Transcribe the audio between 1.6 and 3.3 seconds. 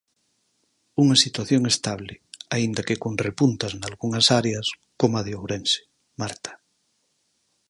estable, aínda que con